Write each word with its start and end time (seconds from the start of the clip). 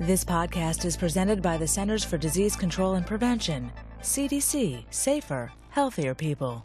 This 0.00 0.24
podcast 0.24 0.86
is 0.86 0.96
presented 0.96 1.42
by 1.42 1.58
the 1.58 1.68
Centers 1.68 2.02
for 2.02 2.16
Disease 2.16 2.56
Control 2.56 2.94
and 2.94 3.06
Prevention, 3.06 3.70
CDC, 4.00 4.84
safer, 4.88 5.52
healthier 5.68 6.14
people. 6.14 6.64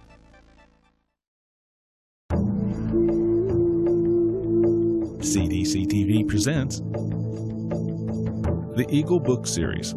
CDC 5.20 5.86
TV 5.86 6.26
presents 6.26 6.80
the 8.78 8.86
Eagle 8.90 9.20
Book 9.20 9.46
Series. 9.46 9.94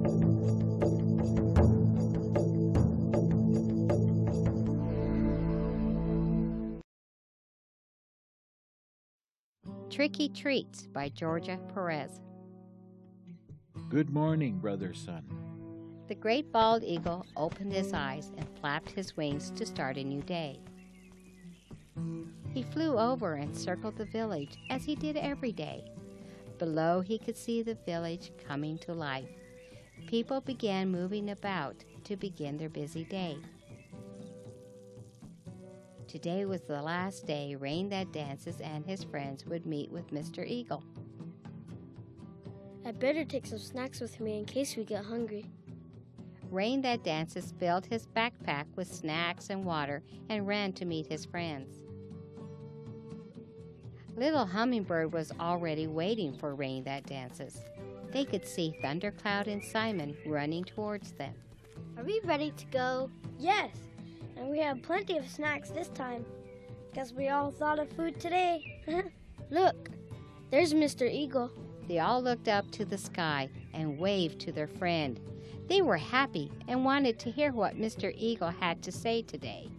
Tricky 9.89 10.29
Treats 10.29 10.89
by 10.89 11.09
Georgia 11.09 11.61
Perez. 11.73 12.21
Good 13.89 14.11
morning, 14.11 14.59
brother 14.59 14.93
sun. 14.93 15.23
The 16.09 16.15
great 16.15 16.53
bald 16.53 16.85
eagle 16.85 17.25
opened 17.39 17.73
his 17.73 17.95
eyes 17.95 18.31
and 18.37 18.47
flapped 18.61 18.91
his 18.91 19.17
wings 19.17 19.51
to 19.53 19.65
start 19.65 19.97
a 19.97 20.05
new 20.05 20.21
day. 20.21 20.61
He 22.53 22.65
flew 22.65 22.99
over 22.99 23.37
and 23.37 23.57
circled 23.57 23.97
the 23.97 24.05
village 24.05 24.59
as 24.69 24.85
he 24.85 24.95
did 24.95 25.17
every 25.17 25.53
day. 25.53 25.91
Below, 26.59 27.01
he 27.01 27.19
could 27.19 27.37
see 27.37 27.63
the 27.63 27.79
village 27.87 28.31
coming 28.47 28.77
to 28.81 28.93
life. 28.93 29.31
People 30.07 30.43
began 30.43 30.91
moving 30.91 31.31
about 31.31 31.83
to 32.05 32.15
begin 32.15 32.59
their 32.59 32.69
busy 32.69 33.05
day. 33.05 33.39
Today 36.09 36.45
was 36.45 36.61
the 36.61 36.83
last 36.83 37.27
day 37.27 37.55
Rain 37.55 37.89
That 37.89 38.13
Dances 38.13 38.61
and 38.61 38.85
his 38.85 39.03
friends 39.03 39.47
would 39.47 39.65
meet 39.65 39.91
with 39.91 40.11
Mr. 40.11 40.47
Eagle. 40.47 40.85
I 42.89 42.93
better 42.93 43.23
take 43.23 43.45
some 43.45 43.59
snacks 43.59 44.01
with 44.01 44.19
me 44.19 44.39
in 44.39 44.47
case 44.47 44.75
we 44.75 44.83
get 44.83 45.05
hungry. 45.05 45.45
Rain 46.51 46.81
That 46.81 47.05
Dances 47.05 47.53
filled 47.61 47.85
his 47.85 48.07
backpack 48.17 48.65
with 48.77 48.91
snacks 48.91 49.51
and 49.51 49.63
water 49.63 50.03
and 50.31 50.47
ran 50.47 50.73
to 50.73 50.87
meet 50.87 51.07
his 51.07 51.27
friends. 51.27 51.83
Little 54.17 54.47
Hummingbird 54.47 55.13
was 55.13 55.33
already 55.39 55.87
waiting 55.87 56.33
for 56.33 56.55
Rain 56.55 56.83
That 56.85 57.05
Dances. 57.05 57.61
They 58.11 58.25
could 58.25 58.47
see 58.47 58.79
Thundercloud 58.81 59.49
and 59.49 59.63
Simon 59.63 60.17
running 60.25 60.65
towards 60.65 61.13
them. 61.13 61.35
Are 61.99 62.05
we 62.05 62.23
ready 62.25 62.53
to 62.53 62.67
go? 62.69 63.11
Yes, 63.39 63.77
and 64.39 64.49
we 64.49 64.61
have 64.61 64.81
plenty 64.81 65.19
of 65.19 65.29
snacks 65.29 65.69
this 65.69 65.89
time. 65.89 66.25
Guess 66.95 67.13
we 67.13 67.29
all 67.29 67.51
thought 67.51 67.81
of 67.81 67.91
food 67.91 68.19
today. 68.19 68.81
Look, 69.51 69.91
there's 70.51 70.73
Mr. 70.73 71.07
Eagle. 71.07 71.53
They 71.89 71.99
all 71.99 72.23
looked 72.23 72.49
up 72.49 72.71
to 72.73 72.85
the 72.85 72.99
sky 72.99 73.49
and 73.73 73.99
waved 73.99 74.39
to 74.41 74.53
their 74.53 74.67
friend. 74.67 75.19
They 75.69 75.81
were 75.81 75.97
happy 75.97 76.53
and 76.69 76.85
wanted 76.85 77.19
to 77.21 77.31
hear 77.31 77.51
what 77.53 77.79
Mr. 77.79 78.13
Eagle 78.15 78.51
had 78.51 78.83
to 78.83 78.93
say 78.93 79.23
today. 79.23 79.71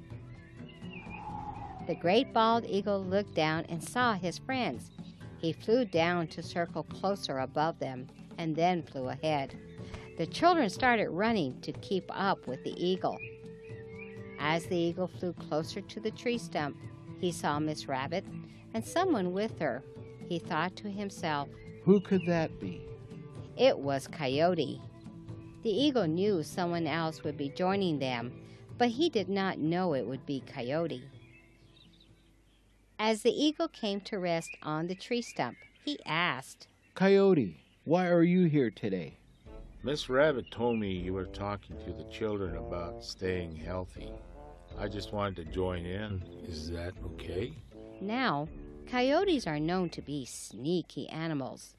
The 1.88 1.96
great 1.96 2.34
bald 2.34 2.66
eagle 2.66 3.04
looked 3.04 3.36
down 3.36 3.66
and 3.70 3.84
saw 3.84 4.14
his 4.14 4.40
friends. 4.40 4.92
He 5.38 5.54
flew 5.54 5.86
down 5.86 6.28
to 6.28 6.44
circle 6.44 6.84
closer 6.84 7.40
above 7.40 7.80
them 7.80 8.08
and 8.38 8.56
then 8.56 8.84
flew 8.84 9.10
ahead. 9.10 9.56
The 10.18 10.28
children 10.28 10.70
started 10.70 11.10
running 11.10 11.62
to 11.62 11.72
keep 11.74 12.06
up 12.10 12.48
with 12.48 12.64
the 12.64 12.74
eagle. 12.84 13.18
As 14.40 14.66
the 14.66 14.76
eagle 14.76 15.08
flew 15.08 15.34
closer 15.34 15.82
to 15.82 16.00
the 16.00 16.12
tree 16.12 16.38
stump, 16.38 16.78
he 17.20 17.32
saw 17.32 17.60
Miss 17.60 17.88
Rabbit 17.88 18.26
and 18.74 18.86
someone 18.86 19.32
with 19.34 19.60
her. 19.60 19.84
He 20.28 20.40
thought 20.40 20.76
to 20.78 20.90
himself, 20.90 21.50
Who 21.90 22.00
could 22.00 22.28
that 22.28 22.60
be? 22.60 22.84
It 23.58 23.80
was 23.80 24.06
Coyote. 24.06 24.80
The 25.64 25.72
eagle 25.72 26.06
knew 26.06 26.44
someone 26.44 26.86
else 26.86 27.24
would 27.24 27.36
be 27.36 27.50
joining 27.50 27.98
them, 27.98 28.32
but 28.78 28.90
he 28.90 29.10
did 29.10 29.28
not 29.28 29.58
know 29.58 29.96
it 29.96 30.06
would 30.06 30.24
be 30.28 30.42
Coyote. 30.42 31.02
As 33.00 33.24
the 33.24 33.32
eagle 33.32 33.68
came 33.70 34.02
to 34.02 34.20
rest 34.20 34.52
on 34.62 34.86
the 34.86 34.94
tree 34.94 35.24
stump, 35.24 35.58
he 35.84 35.98
asked, 36.06 36.68
Coyote, 36.94 37.60
why 37.86 38.06
are 38.06 38.22
you 38.22 38.46
here 38.46 38.70
today? 38.70 39.18
Miss 39.82 40.10
Rabbit 40.10 40.52
told 40.52 40.78
me 40.78 40.92
you 40.92 41.14
were 41.14 41.26
talking 41.26 41.76
to 41.86 41.92
the 41.92 42.08
children 42.12 42.56
about 42.58 43.04
staying 43.04 43.56
healthy. 43.56 44.12
I 44.78 44.90
just 44.90 45.12
wanted 45.12 45.38
to 45.38 45.52
join 45.52 45.88
in. 45.88 46.22
Is 46.48 46.70
that 46.70 46.94
okay? 47.04 47.52
Now, 48.00 48.48
coyotes 48.88 49.48
are 49.48 49.60
known 49.60 49.90
to 49.90 50.04
be 50.04 50.24
sneaky 50.26 51.10
animals. 51.10 51.74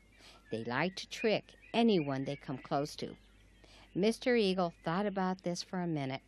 They 0.51 0.65
like 0.65 0.97
to 0.97 1.09
trick 1.09 1.45
anyone 1.73 2.25
they 2.25 2.37
come 2.37 2.59
close 2.59 2.97
to. 2.97 3.17
Mr. 3.97 4.39
Eagle 4.39 4.73
thought 4.85 5.07
about 5.07 5.43
this 5.43 5.63
for 5.63 5.81
a 5.81 5.87
minute 5.87 6.23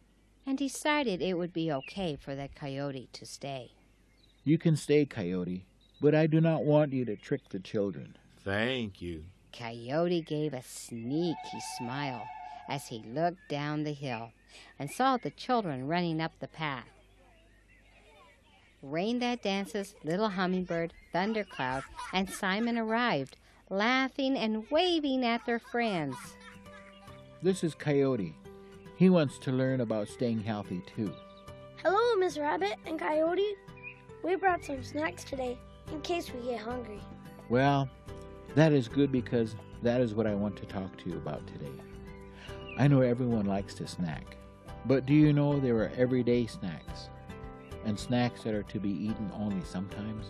and 0.47 0.59
decided 0.59 1.23
it 1.23 1.35
would 1.35 1.53
be 1.53 1.73
okay 1.73 2.17
for 2.17 2.35
the 2.35 2.49
coyote 2.55 3.09
to 3.13 3.27
stay. 3.27 3.71
You 4.45 4.59
can 4.59 4.77
stay, 4.77 5.05
Coyote, 5.05 5.65
but 6.01 6.15
I 6.15 6.27
do 6.27 6.41
not 6.41 6.65
want 6.65 6.93
you 6.93 7.05
to 7.05 7.17
trick 7.17 7.43
the 7.51 7.61
children. 7.61 8.17
Thank 8.45 9.01
you. 9.01 9.25
Coyote 9.53 10.23
gave 10.23 10.53
a 10.53 10.63
sneaky 10.63 11.61
smile 11.79 12.27
as 12.69 12.89
he 12.89 13.05
looked 13.07 13.49
down 13.49 13.85
the 13.85 13.93
hill 13.93 14.33
and 14.79 14.91
saw 14.91 15.17
the 15.17 15.31
children 15.31 15.87
running 15.87 16.21
up 16.21 16.33
the 16.41 16.49
path. 16.49 16.89
Rain 18.83 19.21
That 19.21 19.43
Dances, 19.43 19.95
Little 20.03 20.31
Hummingbird, 20.31 20.93
Thundercloud, 21.13 21.85
and 22.13 22.29
Simon 22.29 22.77
arrived, 22.77 23.37
laughing 23.73 24.37
and 24.37 24.71
waving 24.71 25.25
at 25.25 25.45
their 25.47 25.59
friends. 25.59 26.15
This 27.43 27.65
is 27.65 27.75
Coyote. 27.75 28.37
He 28.97 29.09
wants 29.09 29.39
to 29.39 29.51
learn 29.51 29.81
about 29.81 30.09
staying 30.09 30.43
healthy 30.43 30.83
too. 30.95 31.11
Hello, 31.83 32.17
Miss 32.17 32.37
Rabbit 32.37 32.77
and 32.85 32.99
Coyote. 32.99 33.57
We 34.23 34.37
brought 34.37 34.63
some 34.63 34.85
snacks 34.85 35.25
today 35.25 35.59
in 35.91 36.03
case 36.03 36.31
we 36.33 36.51
get 36.51 36.61
hungry. 36.61 37.01
Well, 37.49 37.89
that 38.55 38.73
is 38.73 38.89
good 38.89 39.11
because 39.11 39.57
that 39.83 40.03
is 40.03 40.15
what 40.15 40.27
I 40.27 40.35
want 40.35 40.55
to 40.59 40.67
talk 40.67 40.97
to 40.99 41.09
you 41.09 41.17
about 41.17 41.47
today. 41.47 41.73
I 42.79 42.89
know 42.89 43.01
everyone 43.01 43.47
likes 43.47 43.75
to 43.77 43.87
snack, 43.87 44.37
but 44.85 45.07
do 45.07 45.15
you 45.15 45.33
know 45.33 45.59
there 45.59 45.77
are 45.79 45.93
everyday 45.97 46.47
snacks 46.47 47.09
and 47.87 47.99
snacks 47.99 48.43
that 48.43 48.55
are 48.55 48.63
to 48.65 48.79
be 48.79 48.91
eaten 48.91 49.31
only 49.35 49.65
sometimes? 49.65 50.27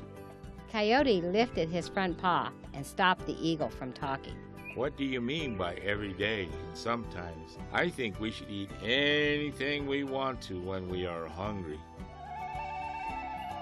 Coyote 0.72 1.21
lifted 1.21 1.69
his 1.69 1.87
front 1.87 2.16
paw 2.16 2.50
and 2.72 2.87
stopped 2.87 3.27
the 3.27 3.37
eagle 3.47 3.69
from 3.69 3.93
talking. 3.93 4.37
What 4.75 4.97
do 4.97 5.05
you 5.05 5.21
mean 5.21 5.59
by 5.59 5.75
every 5.75 6.15
day 6.15 6.44
and 6.44 6.78
sometimes? 6.78 7.59
I 7.75 7.91
think 7.91 8.19
we 8.19 8.31
should 8.31 8.49
eat 8.49 8.71
anything 8.82 9.87
we 9.87 10.03
want 10.03 10.41
to 10.43 10.59
when 10.62 10.88
we 10.88 11.05
are 11.05 11.27
hungry. 11.27 11.78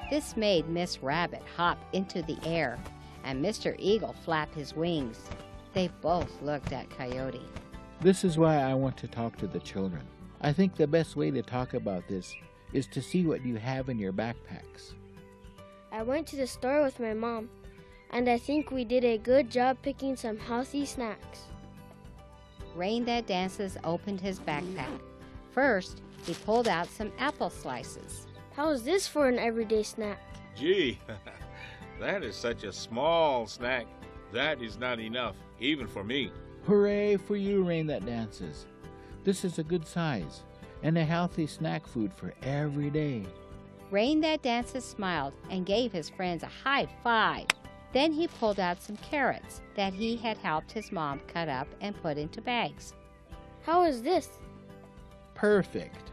This 0.09 0.37
made 0.37 0.69
Miss 0.69 1.03
Rabbit 1.03 1.43
hop 1.56 1.78
into 1.93 2.22
the 2.22 2.38
air 2.44 2.78
and 3.25 3.44
Mr. 3.44 3.75
Eagle 3.81 4.15
flap 4.25 4.54
his 4.54 4.76
wings. 4.76 5.19
They 5.75 5.88
both 6.00 6.41
looked 6.43 6.72
at 6.72 6.91
Coyote. 6.91 7.43
This 8.00 8.22
is 8.22 8.38
why 8.38 8.59
I 8.59 8.75
want 8.75 8.97
to 8.99 9.09
talk 9.09 9.37
to 9.38 9.49
the 9.49 9.59
children. 9.59 10.03
I 10.43 10.53
think 10.53 10.76
the 10.76 10.87
best 10.87 11.16
way 11.16 11.32
to 11.32 11.43
talk 11.43 11.75
about 11.75 12.06
this 12.06 12.32
is 12.72 12.87
to 12.87 13.03
see 13.03 13.26
what 13.26 13.44
you 13.44 13.56
have 13.56 13.88
in 13.88 13.99
your 13.99 14.12
backpacks. 14.12 14.93
I 15.93 16.03
went 16.03 16.27
to 16.28 16.37
the 16.37 16.47
store 16.47 16.83
with 16.83 17.01
my 17.01 17.15
mom, 17.15 17.49
and 18.11 18.28
I 18.28 18.39
think 18.39 18.71
we 18.71 18.84
did 18.84 19.05
a 19.05 19.19
good 19.19 19.51
job 19.51 19.78
picking 19.83 20.17
some 20.17 20.39
healthy 20.39 20.87
snacks. 20.87 21.47
Rain 22.77 23.05
That 23.05 23.27
Dances 23.27 23.77
opened 23.83 24.21
his 24.21 24.39
backpack. 24.39 25.00
First, 25.53 26.03
he 26.25 26.34
pulled 26.34 26.69
out 26.69 26.89
some 26.89 27.12
apple 27.19 27.50
slices. 27.50 28.27
How 28.55 28.69
is 28.71 28.84
this 28.84 29.09
for 29.09 29.29
an 29.29 29.39
everyday 29.39 29.83
snack? 29.83 30.21
Gee, 30.56 30.99
that 32.00 32.23
is 32.23 32.37
such 32.37 32.62
a 32.65 32.73
small 32.73 33.47
snack. 33.47 33.87
That 34.33 34.62
is 34.62 34.79
not 34.79 35.00
enough, 35.00 35.34
even 35.59 35.88
for 35.88 36.05
me. 36.05 36.31
Hooray 36.67 37.17
for 37.17 37.37
you, 37.37 37.62
Rain 37.64 37.87
That 37.88 38.06
Dances. 38.06 38.67
This 39.25 39.44
is 39.44 39.59
a 39.59 39.64
good 39.64 39.87
size 39.87 40.44
and 40.82 40.97
a 40.97 41.05
healthy 41.05 41.47
snack 41.47 41.87
food 41.87 42.12
for 42.12 42.32
every 42.43 42.91
day. 42.91 43.26
Rain 43.90 44.20
That 44.20 44.42
Dances 44.42 44.84
smiled 44.84 45.32
and 45.50 45.66
gave 45.66 45.92
his 45.92 46.08
friends 46.08 46.44
a 46.44 46.46
high 46.46 46.87
five. 47.02 47.46
Then 47.92 48.12
he 48.12 48.28
pulled 48.28 48.60
out 48.60 48.81
some 48.81 48.96
carrots 48.98 49.62
that 49.75 49.92
he 49.92 50.16
had 50.16 50.38
helped 50.38 50.70
his 50.70 50.92
mom 50.92 51.20
cut 51.26 51.48
up 51.48 51.66
and 51.81 52.00
put 52.00 52.16
into 52.16 52.40
bags. 52.40 52.94
How 53.62 53.82
is 53.82 54.00
this? 54.00 54.28
Perfect. 55.34 56.12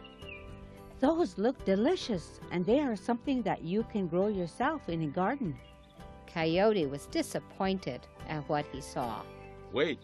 Those 0.99 1.37
look 1.37 1.63
delicious, 1.65 2.39
and 2.51 2.65
they 2.65 2.79
are 2.79 2.95
something 2.95 3.43
that 3.43 3.63
you 3.63 3.83
can 3.91 4.07
grow 4.07 4.27
yourself 4.27 4.89
in 4.89 5.03
a 5.03 5.07
garden. 5.07 5.55
Coyote 6.25 6.87
was 6.87 7.05
disappointed 7.07 8.01
at 8.27 8.47
what 8.49 8.65
he 8.71 8.81
saw. 8.81 9.21
Wait, 9.71 9.99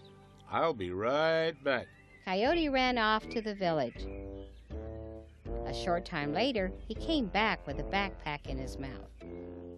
I'll 0.51 0.73
be 0.73 0.91
right 0.91 1.53
back. 1.63 1.87
Coyote 2.25 2.69
ran 2.69 2.99
off 2.99 3.27
to 3.29 3.41
the 3.41 3.55
village. 3.55 4.05
A 5.65 5.73
short 5.73 6.05
time 6.05 6.33
later, 6.33 6.71
he 6.87 6.93
came 6.93 7.27
back 7.27 7.65
with 7.65 7.79
a 7.79 7.83
backpack 7.83 8.47
in 8.47 8.57
his 8.57 8.77
mouth. 8.77 9.09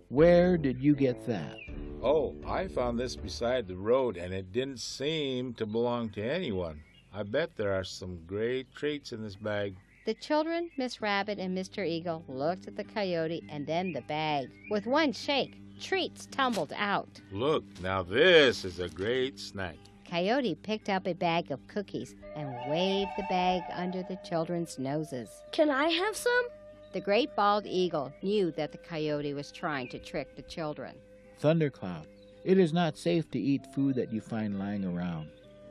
Where 0.10 0.58
did 0.58 0.80
you 0.82 0.96
get 0.96 1.26
that? 1.28 1.58
Oh, 2.02 2.36
I 2.46 2.68
found 2.68 3.00
this 3.00 3.16
beside 3.16 3.68
the 3.68 3.78
road 3.78 4.18
and 4.18 4.34
it 4.34 4.52
didn't 4.52 4.80
seem 4.80 5.54
to 5.56 5.66
belong 5.66 6.10
to 6.12 6.22
anyone. 6.22 6.82
I 7.14 7.24
bet 7.24 7.56
there 7.56 7.74
are 7.74 7.84
some 7.84 8.20
great 8.28 8.74
treats 8.76 9.12
in 9.12 9.24
this 9.24 9.36
bag. 9.36 9.76
The 10.06 10.14
children, 10.14 10.70
Miss 10.78 11.02
Rabbit, 11.02 11.40
and 11.40 11.58
Mr. 11.58 11.88
Eagle 11.88 12.24
looked 12.28 12.68
at 12.68 12.76
the 12.76 12.84
coyote 12.84 13.44
and 13.50 13.66
then 13.66 13.92
the 13.92 14.02
bag. 14.02 14.50
With 14.70 14.86
one 14.86 15.14
shake, 15.14 15.58
treats 15.80 16.28
tumbled 16.28 16.74
out. 16.76 17.22
Look, 17.32 17.64
now 17.82 18.04
this 18.04 18.66
is 18.66 18.80
a 18.80 18.90
great 18.90 19.40
snack. 19.40 19.78
Coyote 20.10 20.56
picked 20.56 20.90
up 20.90 21.08
a 21.08 21.14
bag 21.14 21.52
of 21.52 21.68
cookies 21.68 22.16
and 22.36 22.54
waved 22.70 23.12
the 23.18 23.26
bag 23.30 23.64
under 23.74 24.04
the 24.04 24.20
children's 24.24 24.78
noses. 24.78 25.30
Can 25.52 25.70
I 25.70 25.90
have 25.90 26.16
some? 26.16 26.48
The 26.94 27.02
great 27.02 27.36
bald 27.36 27.66
eagle 27.66 28.14
knew 28.22 28.52
that 28.52 28.72
the 28.72 28.78
coyote 28.78 29.34
was 29.34 29.52
trying 29.52 29.90
to 29.90 30.00
trick 30.00 30.36
the 30.36 30.44
children. 30.44 30.96
Thundercloud, 31.40 32.08
it 32.44 32.58
is 32.58 32.72
not 32.72 32.98
safe 32.98 33.30
to 33.32 33.40
eat 33.40 33.74
food 33.74 33.96
that 33.96 34.14
you 34.14 34.22
find 34.22 34.60
lying 34.60 34.86
around. 34.86 35.30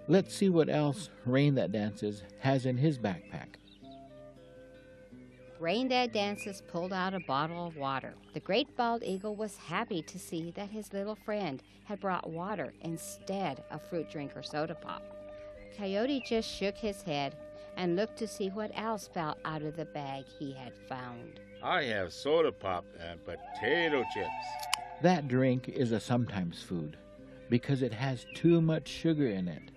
Let's 0.09 0.35
see 0.35 0.51
what 0.51 0.69
else 0.69 1.09
Rain 1.25 1.55
That 1.55 1.73
Dances 1.73 2.23
has 2.41 2.67
in 2.67 2.77
his 2.77 2.99
backpack. 2.99 3.55
Rain 5.65 5.89
That 5.89 6.13
Dances 6.13 6.63
pulled 6.69 6.93
out 6.93 7.15
a 7.15 7.21
bottle 7.21 7.67
of 7.67 7.79
water. 7.79 8.13
The 8.35 8.41
great 8.41 8.77
bald 8.77 9.03
eagle 9.03 9.35
was 9.35 9.57
happy 9.57 10.03
to 10.03 10.19
see 10.19 10.51
that 10.51 10.69
his 10.69 10.93
little 10.93 11.15
friend 11.15 11.63
had 11.85 12.01
brought 12.01 12.29
water 12.29 12.75
instead 12.83 13.65
of 13.71 13.81
fruit 13.89 14.11
drink 14.11 14.37
or 14.37 14.43
soda 14.43 14.75
pop. 14.75 15.03
Coyote 15.75 16.23
just 16.29 16.51
shook 16.51 16.77
his 16.77 17.01
head 17.01 17.35
and 17.79 17.97
looked 17.97 18.19
to 18.19 18.27
see 18.27 18.51
what 18.51 18.73
else 18.75 19.09
fell 19.09 19.39
out 19.47 19.63
of 19.63 19.75
the 19.75 19.87
bag 19.87 20.27
he 20.39 20.53
had 20.53 20.77
found. 20.87 21.41
I 21.63 21.85
have 21.85 22.13
soda 22.13 22.53
pop 22.53 22.85
and 23.01 23.19
potato 23.25 24.05
chips. 24.13 24.29
That 25.01 25.29
drink 25.29 25.71
is 25.71 25.93
a 25.93 25.99
sometimes 25.99 26.63
food 26.63 26.99
because 27.49 27.81
it 27.81 27.95
has 27.95 28.27
too 28.35 28.61
much 28.61 28.87
sugar 28.87 29.29
in 29.29 29.49
it. 29.49 29.71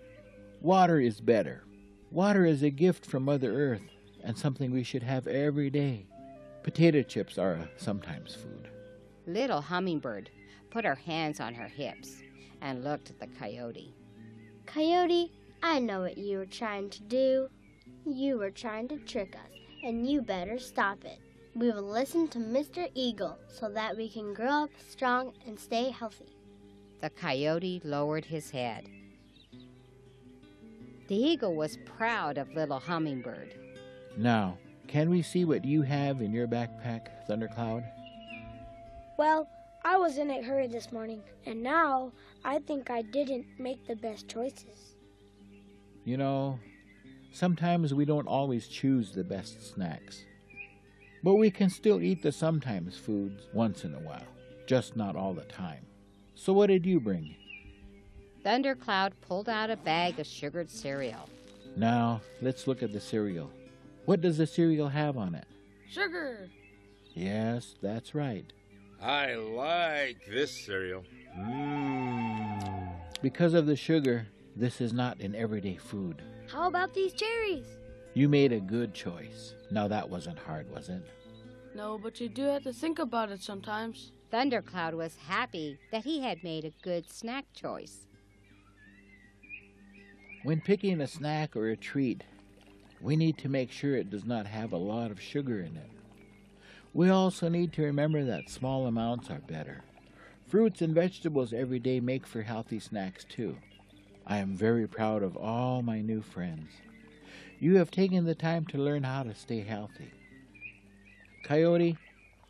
Water 0.60 1.00
is 1.00 1.22
better. 1.22 1.64
Water 2.12 2.46
is 2.46 2.62
a 2.62 2.70
gift 2.70 3.06
from 3.06 3.24
Mother 3.24 3.54
Earth 3.54 3.97
and 4.24 4.38
something 4.38 4.72
we 4.72 4.84
should 4.84 5.04
have 5.04 5.28
every 5.28 5.70
day. 5.70 6.06
Potato 6.64 7.02
chips 7.02 7.38
are 7.38 7.54
a 7.54 7.70
sometimes 7.78 8.36
food. 8.36 8.70
Little 9.26 9.62
Hummingbird 9.62 10.30
put 10.70 10.86
her 10.86 10.96
hands 10.96 11.40
on 11.40 11.54
her 11.54 11.68
hips 11.68 12.22
and 12.62 12.84
looked 12.84 13.10
at 13.10 13.20
the 13.20 13.28
coyote. 13.28 13.94
Coyote, 14.66 15.32
I 15.64 15.80
know 15.80 16.02
what 16.02 16.18
you 16.18 16.38
were 16.40 16.46
trying 16.46 16.90
to 16.90 17.02
do. 17.04 17.50
You 18.06 18.38
were 18.38 18.52
trying 18.52 18.88
to 18.90 18.98
trick 19.00 19.36
us, 19.36 19.52
and 19.84 20.10
you 20.10 20.22
better 20.22 20.60
stop 20.60 21.04
it. 21.06 21.20
We 21.56 21.72
will 21.72 21.82
listen 21.82 22.28
to 22.30 22.38
Mr. 22.38 22.90
Eagle 22.94 23.38
so 23.48 23.70
that 23.70 23.98
we 23.98 24.10
can 24.10 24.34
grow 24.34 24.64
up 24.64 24.70
strong 24.88 25.34
and 25.48 25.60
stay 25.60 25.90
healthy. 25.90 26.38
The 27.02 27.10
coyote 27.10 27.82
lowered 27.84 28.26
his 28.26 28.52
head. 28.52 28.90
The 31.08 31.16
eagle 31.16 31.56
was 31.56 31.78
proud 31.86 32.38
of 32.38 32.54
little 32.54 32.80
Hummingbird. 32.80 33.56
Now, 34.18 34.58
can 34.88 35.12
we 35.12 35.22
see 35.22 35.46
what 35.46 35.64
you 35.64 35.84
have 35.84 36.22
in 36.22 36.34
your 36.34 36.48
backpack, 36.48 37.10
Thundercloud? 37.28 37.84
Well, 39.20 39.48
I 39.86 39.96
was 39.98 40.18
in 40.18 40.32
a 40.32 40.42
hurry 40.42 40.68
this 40.68 40.92
morning, 40.92 41.22
and 41.46 41.62
now 41.62 42.12
I 42.44 42.60
think 42.60 42.90
I 42.90 43.04
didn't 43.04 43.46
make 43.60 43.86
the 43.86 43.96
best 43.96 44.28
choices. 44.28 44.96
You 46.04 46.18
know, 46.18 46.60
sometimes 47.32 47.94
we 47.94 48.06
don't 48.06 48.28
always 48.28 48.68
choose 48.68 49.12
the 49.12 49.24
best 49.24 49.74
snacks. 49.74 50.26
But 51.24 51.36
we 51.36 51.52
can 51.52 51.70
still 51.70 52.02
eat 52.02 52.24
the 52.24 52.32
sometimes 52.32 52.98
foods 52.98 53.48
once 53.54 53.84
in 53.84 53.94
a 53.94 54.00
while, 54.00 54.28
just 54.66 54.96
not 54.96 55.16
all 55.16 55.34
the 55.34 55.44
time. 55.44 55.86
So, 56.34 56.54
what 56.54 56.68
did 56.68 56.86
you 56.86 57.00
bring? 57.00 57.36
Thundercloud 58.44 59.14
pulled 59.22 59.50
out 59.50 59.70
a 59.70 59.78
bag 59.78 60.20
of 60.20 60.26
sugared 60.26 60.70
cereal. 60.70 61.30
Now, 61.76 62.22
let's 62.42 62.66
look 62.66 62.82
at 62.82 62.94
the 62.94 63.00
cereal. 63.00 63.52
What 64.08 64.22
does 64.22 64.38
the 64.38 64.48
cereal 64.48 64.88
have 64.88 65.18
on 65.18 65.36
it? 65.36 65.44
Sugar. 65.92 66.50
Yes, 67.14 67.76
that's 67.82 68.16
right. 68.16 68.46
I 69.02 69.36
like 69.36 70.26
this 70.30 70.50
cereal. 70.50 71.04
Mmm. 71.38 72.90
Because 73.22 73.54
of 73.54 73.66
the 73.66 73.76
sugar, 73.76 74.26
this 74.56 74.80
is 74.80 74.94
not 74.94 75.20
an 75.20 75.36
everyday 75.36 75.76
food. 75.76 76.22
How 76.50 76.70
about 76.70 76.94
these 76.94 77.12
cherries? 77.12 77.66
You 78.14 78.30
made 78.30 78.54
a 78.54 78.62
good 78.62 78.94
choice. 78.94 79.56
Now, 79.72 79.90
that 79.90 80.10
wasn't 80.10 80.40
hard, 80.40 80.72
was 80.72 80.88
it? 80.88 81.06
No, 81.76 81.98
but 81.98 82.22
you 82.22 82.30
do 82.30 82.44
have 82.44 82.64
to 82.64 82.72
think 82.72 83.00
about 83.00 83.30
it 83.30 83.44
sometimes. 83.44 84.14
Thundercloud 84.32 84.94
was 84.94 85.18
happy 85.28 85.80
that 85.92 86.06
he 86.06 86.22
had 86.22 86.46
made 86.46 86.64
a 86.64 86.72
good 86.82 87.12
snack 87.12 87.44
choice. 87.54 88.08
When 90.44 90.62
picking 90.62 91.02
a 91.02 91.08
snack 91.08 91.58
or 91.58 91.68
a 91.68 91.76
treat, 91.76 92.24
we 93.02 93.16
need 93.16 93.38
to 93.40 93.50
make 93.50 93.72
sure 93.72 93.96
it 93.96 94.10
does 94.10 94.26
not 94.26 94.46
have 94.48 94.72
a 94.72 94.78
lot 94.78 95.12
of 95.12 95.22
sugar 95.22 95.60
in 95.60 95.78
it. 95.78 95.90
We 96.94 97.10
also 97.10 97.48
need 97.48 97.74
to 97.74 97.84
remember 97.84 98.24
that 98.24 98.50
small 98.50 98.88
amounts 98.88 99.30
are 99.30 99.40
better. 99.40 99.84
Fruits 100.48 100.82
and 100.82 100.96
vegetables 100.96 101.54
every 101.54 101.80
day 101.80 102.00
make 102.00 102.26
for 102.26 102.42
healthy 102.42 102.80
snacks 102.80 103.24
too. 103.24 103.58
I 104.26 104.38
am 104.38 104.56
very 104.56 104.88
proud 104.88 105.24
of 105.24 105.38
all 105.38 105.82
my 105.82 106.02
new 106.02 106.22
friends. 106.22 106.70
You 107.60 107.78
have 107.78 107.92
taken 107.92 108.26
the 108.26 108.36
time 108.36 108.66
to 108.68 108.78
learn 108.78 109.04
how 109.04 109.24
to 109.24 109.36
stay 109.36 109.62
healthy. 109.62 110.12
Coyote, 111.44 111.98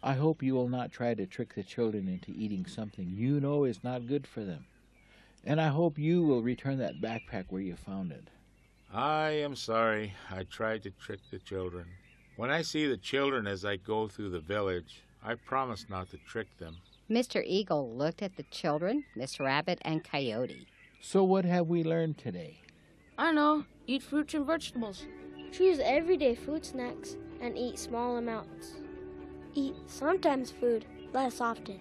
I 0.01 0.13
hope 0.13 0.43
you 0.43 0.53
will 0.53 0.69
not 0.69 0.91
try 0.91 1.13
to 1.13 1.25
trick 1.25 1.55
the 1.55 1.63
children 1.63 2.07
into 2.07 2.31
eating 2.31 2.65
something 2.65 3.13
you 3.15 3.39
know 3.39 3.63
is 3.63 3.83
not 3.83 4.07
good 4.07 4.27
for 4.27 4.43
them. 4.43 4.65
And 5.43 5.59
I 5.59 5.67
hope 5.67 5.97
you 5.97 6.23
will 6.23 6.41
return 6.41 6.77
that 6.79 7.01
backpack 7.01 7.45
where 7.49 7.61
you 7.61 7.75
found 7.75 8.11
it. 8.11 8.29
I 8.93 9.31
am 9.31 9.55
sorry 9.55 10.13
I 10.31 10.43
tried 10.43 10.83
to 10.83 10.91
trick 10.91 11.19
the 11.29 11.39
children. 11.39 11.85
When 12.37 12.49
I 12.49 12.61
see 12.61 12.87
the 12.87 12.97
children 12.97 13.45
as 13.45 13.65
I 13.65 13.75
go 13.75 14.07
through 14.07 14.29
the 14.29 14.39
village, 14.39 15.03
I 15.21 15.35
promise 15.35 15.87
not 15.89 16.09
to 16.11 16.17
trick 16.17 16.47
them. 16.57 16.77
Mr. 17.09 17.43
Eagle 17.45 17.93
looked 17.93 18.21
at 18.21 18.37
the 18.37 18.43
children, 18.43 19.03
Miss 19.15 19.39
Rabbit, 19.41 19.79
and 19.81 20.03
Coyote. 20.03 20.67
So, 21.01 21.23
what 21.23 21.43
have 21.43 21.67
we 21.67 21.83
learned 21.83 22.17
today? 22.17 22.61
I 23.17 23.33
know. 23.33 23.65
Eat 23.87 24.03
fruits 24.03 24.33
and 24.33 24.45
vegetables. 24.45 25.05
Choose 25.51 25.79
everyday 25.79 26.35
food 26.35 26.65
snacks 26.65 27.17
and 27.41 27.57
eat 27.57 27.79
small 27.79 28.17
amounts. 28.17 28.75
Eat 29.53 29.75
sometimes 29.87 30.51
food, 30.51 30.85
less 31.13 31.41
often. 31.41 31.79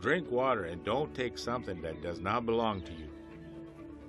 Drink 0.00 0.30
water 0.30 0.64
and 0.64 0.84
don't 0.84 1.14
take 1.14 1.38
something 1.38 1.80
that 1.82 2.02
does 2.02 2.20
not 2.20 2.46
belong 2.46 2.82
to 2.82 2.92
you. 2.92 3.08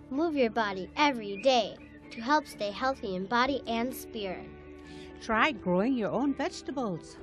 Move 0.10 0.36
your 0.36 0.50
body 0.50 0.90
every 0.96 1.38
day 1.42 1.78
to 2.14 2.22
help 2.22 2.46
stay 2.48 2.70
healthy 2.70 3.16
in 3.16 3.26
body 3.26 3.64
and 3.66 3.92
spirit. 3.92 4.48
Try 5.20 5.52
growing 5.52 5.96
your 5.98 6.12
own 6.12 6.36
vegetables. 6.36 7.18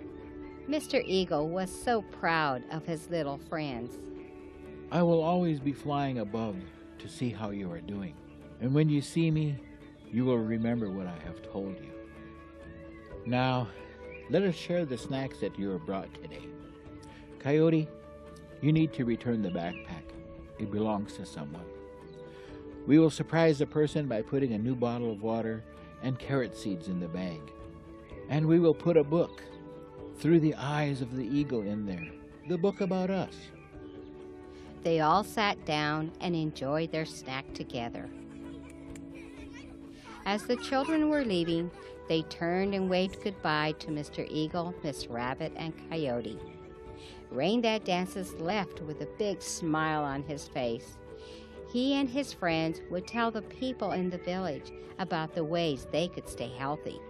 Mr. 0.68 1.00
Eagle 1.06 1.49
was 1.49 1.70
so 1.70 2.02
proud 2.02 2.64
of 2.73 2.85
his 2.85 3.09
little 3.09 3.38
friends. 3.38 3.94
I 4.90 5.02
will 5.04 5.23
always 5.23 5.61
be 5.61 5.73
flying 5.73 6.18
above 6.18 6.56
to 6.99 7.09
see 7.09 7.30
how 7.30 7.50
you 7.50 7.70
are 7.70 7.80
doing. 7.80 8.14
And 8.61 8.75
when 8.75 8.88
you 8.88 9.00
see 9.00 9.30
me, 9.30 9.56
you 10.11 10.25
will 10.25 10.38
remember 10.38 10.90
what 10.90 11.06
I 11.06 11.16
have 11.25 11.40
told 11.52 11.78
you. 11.78 11.92
Now, 13.26 13.68
let 14.28 14.42
us 14.42 14.56
share 14.56 14.85
the 14.85 14.99
snacks 14.99 15.38
that 15.38 15.56
you 15.56 15.70
have 15.70 15.87
brought 15.87 16.12
today. 16.14 16.49
Coyote, 17.38 17.87
you 18.61 18.73
need 18.73 18.92
to 18.94 19.04
return 19.04 19.40
the 19.40 19.50
backpack. 19.50 20.02
It 20.59 20.73
belongs 20.73 21.12
to 21.14 21.25
someone. 21.25 21.64
We 22.90 22.99
will 22.99 23.09
surprise 23.09 23.61
the 23.61 23.66
person 23.66 24.09
by 24.09 24.20
putting 24.23 24.52
a 24.52 24.59
new 24.59 24.75
bottle 24.75 25.12
of 25.12 25.23
water 25.23 25.62
and 26.02 26.18
carrot 26.18 26.56
seeds 26.56 26.88
in 26.88 26.99
the 26.99 27.06
bag. 27.06 27.40
And 28.28 28.44
we 28.44 28.59
will 28.59 28.75
put 28.75 28.97
a 28.97 29.04
book 29.04 29.44
through 30.18 30.40
the 30.40 30.56
eyes 30.56 31.00
of 31.00 31.14
the 31.14 31.23
eagle 31.23 31.62
in 31.62 31.87
there, 31.87 32.09
the 32.49 32.59
book 32.59 32.80
about 32.80 33.09
us. 33.09 33.37
They 34.82 34.99
all 34.99 35.23
sat 35.23 35.64
down 35.64 36.11
and 36.20 36.35
enjoyed 36.35 36.90
their 36.90 37.04
snack 37.04 37.54
together. 37.54 38.11
As 40.26 40.42
the 40.42 40.56
children 40.56 41.11
were 41.11 41.25
leaving, 41.25 41.70
they 42.09 42.23
turned 42.23 42.75
and 42.75 42.90
waved 42.90 43.23
goodbye 43.23 43.75
to 43.78 43.92
Mr. 43.92 44.26
Eagle, 44.28 44.75
Miss 44.82 45.06
Rabbit, 45.06 45.52
and 45.54 45.73
Coyote. 45.88 46.40
Rain 47.30 47.61
That 47.61 47.85
Dances 47.85 48.35
left 48.40 48.80
with 48.80 49.00
a 49.00 49.09
big 49.16 49.40
smile 49.42 50.02
on 50.02 50.25
his 50.25 50.49
face. 50.49 50.97
He 51.72 51.94
and 51.94 52.08
his 52.08 52.32
friends 52.32 52.80
would 52.90 53.06
tell 53.06 53.30
the 53.30 53.42
people 53.42 53.92
in 53.92 54.10
the 54.10 54.18
village 54.18 54.72
about 54.98 55.34
the 55.34 55.44
ways 55.44 55.86
they 55.92 56.08
could 56.08 56.28
stay 56.28 56.48
healthy. 56.48 57.00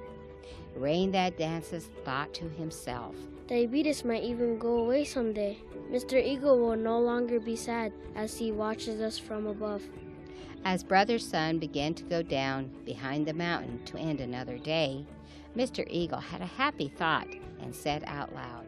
Rain 0.76 1.10
That 1.12 1.38
Dances 1.38 1.88
thought 2.04 2.34
to 2.34 2.48
himself, 2.48 3.14
Diabetes 3.48 4.04
might 4.04 4.22
even 4.22 4.58
go 4.58 4.78
away 4.78 5.04
someday. 5.04 5.58
Mr. 5.90 6.22
Eagle 6.22 6.58
will 6.60 6.76
no 6.76 7.00
longer 7.00 7.40
be 7.40 7.56
sad 7.56 7.92
as 8.14 8.36
he 8.36 8.52
watches 8.52 9.00
us 9.00 9.18
from 9.18 9.46
above. 9.46 9.82
As 10.64 10.84
Brother 10.84 11.18
Sun 11.18 11.58
began 11.58 11.94
to 11.94 12.04
go 12.04 12.22
down 12.22 12.70
behind 12.84 13.26
the 13.26 13.32
mountain 13.32 13.82
to 13.86 13.96
end 13.96 14.20
another 14.20 14.58
day, 14.58 15.04
Mr. 15.56 15.84
Eagle 15.88 16.20
had 16.20 16.42
a 16.42 16.46
happy 16.46 16.88
thought 16.88 17.26
and 17.60 17.74
said 17.74 18.04
out 18.06 18.32
loud, 18.34 18.66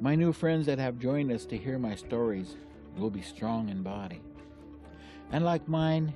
My 0.00 0.16
new 0.16 0.32
friends 0.32 0.66
that 0.66 0.78
have 0.78 0.98
joined 0.98 1.32
us 1.32 1.46
to 1.46 1.56
hear 1.56 1.78
my 1.78 1.94
stories, 1.94 2.56
will 2.96 3.10
be 3.10 3.22
strong 3.22 3.68
in 3.68 3.82
body. 3.82 4.20
And 5.30 5.44
like 5.44 5.68
mine, 5.68 6.12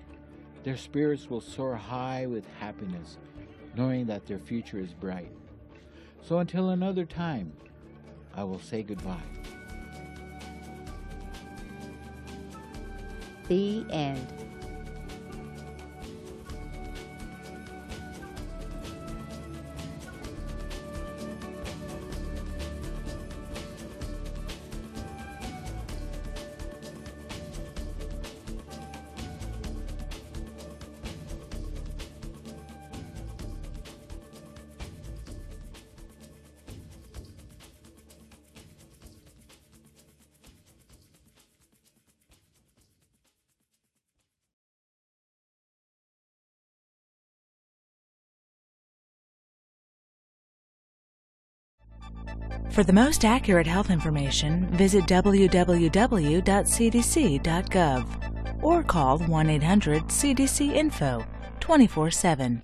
their 0.65 0.77
spirits 0.77 1.29
will 1.29 1.41
soar 1.41 1.77
high 1.77 2.27
with 2.27 2.47
happiness, 2.59 3.19
knowing 3.77 4.07
that 4.07 4.27
their 4.27 4.39
future 4.39 4.79
is 4.79 4.93
bright. 4.95 5.31
So 6.23 6.39
until 6.39 6.71
another 6.71 7.05
time, 7.05 7.53
I 8.35 8.45
will 8.45 8.61
say 8.61 8.83
goodbye. 8.83 9.19
The 13.49 13.85
end. 13.91 14.42
For 52.73 52.83
the 52.83 52.93
most 52.95 53.27
accurate 53.27 53.67
health 53.67 53.91
information, 53.91 54.67
visit 54.69 55.05
www.cdc.gov 55.05 55.83
or 58.63 58.83
call 58.83 59.19
1 59.19 59.51
800 59.51 60.05
CDC 60.05 60.73
Info 60.75 61.23
24 61.61 62.11
7. 62.11 62.63